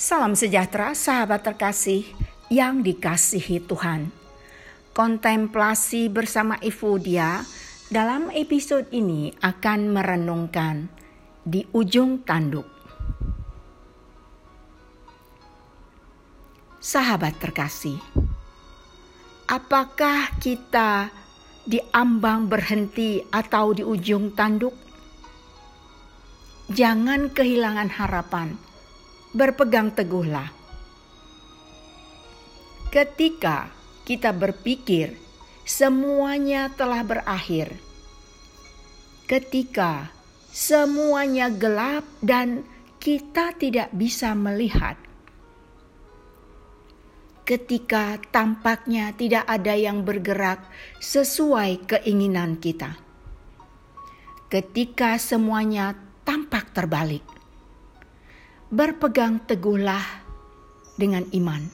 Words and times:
Salam 0.00 0.32
sejahtera, 0.32 0.96
sahabat 0.96 1.44
terkasih 1.44 2.08
yang 2.48 2.80
dikasihi 2.80 3.60
Tuhan. 3.60 4.08
Kontemplasi 4.96 6.08
bersama 6.08 6.56
Evodia 6.64 7.44
dalam 7.92 8.32
episode 8.32 8.88
ini 8.96 9.28
akan 9.44 9.92
merenungkan 9.92 10.88
di 11.44 11.68
ujung 11.76 12.24
tanduk. 12.24 12.64
Sahabat 16.80 17.36
terkasih, 17.36 18.00
apakah 19.52 20.32
kita 20.40 21.12
diambang 21.68 22.48
berhenti 22.48 23.20
atau 23.28 23.76
di 23.76 23.84
ujung 23.84 24.32
tanduk? 24.32 24.72
Jangan 26.72 27.28
kehilangan 27.36 28.00
harapan 28.00 28.69
berpegang 29.30 29.94
teguhlah. 29.94 30.50
Ketika 32.90 33.70
kita 34.02 34.34
berpikir 34.34 35.14
semuanya 35.62 36.66
telah 36.74 37.06
berakhir, 37.06 37.78
ketika 39.30 40.10
semuanya 40.50 41.46
gelap 41.46 42.02
dan 42.18 42.66
kita 42.98 43.54
tidak 43.54 43.94
bisa 43.94 44.34
melihat, 44.34 44.98
ketika 47.46 48.18
tampaknya 48.34 49.14
tidak 49.14 49.46
ada 49.46 49.78
yang 49.78 50.02
bergerak 50.02 50.66
sesuai 50.98 51.86
keinginan 51.86 52.58
kita, 52.58 52.98
ketika 54.50 55.14
semuanya 55.22 55.94
tampak 56.26 56.74
terbalik 56.74 57.39
berpegang 58.70 59.42
teguhlah 59.50 60.22
dengan 60.94 61.26
iman. 61.34 61.66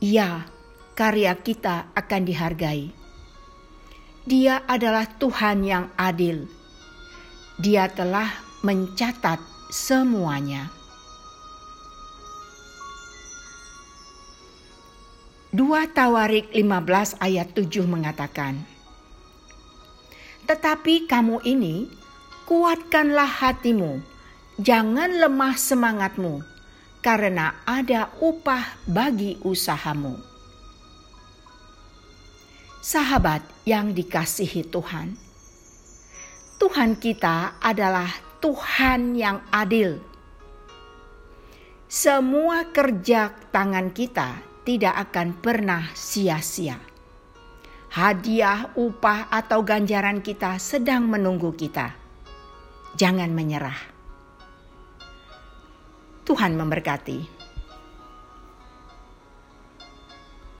Ya, 0.00 0.48
karya 0.96 1.36
kita 1.36 1.92
akan 1.92 2.22
dihargai. 2.24 2.88
Dia 4.24 4.64
adalah 4.64 5.04
Tuhan 5.04 5.60
yang 5.60 5.92
adil. 6.00 6.48
Dia 7.60 7.92
telah 7.92 8.32
mencatat 8.64 9.44
semuanya. 9.68 10.72
Dua 15.52 15.84
Tawarik 15.84 16.48
15 16.56 17.20
ayat 17.20 17.52
7 17.52 17.84
mengatakan, 17.84 18.64
Tetapi 20.48 21.04
kamu 21.04 21.44
ini, 21.44 21.92
kuatkanlah 22.48 23.28
hatimu 23.28 24.17
jangan 24.58 25.22
lemah 25.22 25.54
semangatmu, 25.54 26.42
karena 26.98 27.62
ada 27.62 28.10
upah 28.18 28.82
bagi 28.90 29.38
usahamu. 29.46 30.18
Sahabat 32.82 33.46
yang 33.62 33.94
dikasihi 33.94 34.66
Tuhan, 34.66 35.14
Tuhan 36.58 36.98
kita 36.98 37.62
adalah 37.62 38.10
Tuhan 38.42 39.14
yang 39.14 39.46
adil. 39.54 40.02
Semua 41.86 42.68
kerja 42.74 43.30
tangan 43.54 43.94
kita 43.94 44.42
tidak 44.66 45.08
akan 45.08 45.38
pernah 45.38 45.88
sia-sia. 45.94 46.82
Hadiah, 47.88 48.74
upah, 48.76 49.32
atau 49.32 49.64
ganjaran 49.64 50.20
kita 50.20 50.60
sedang 50.60 51.08
menunggu 51.08 51.56
kita. 51.56 51.96
Jangan 53.00 53.32
menyerah. 53.32 53.97
Tuhan 56.28 56.60
memberkati. 56.60 57.37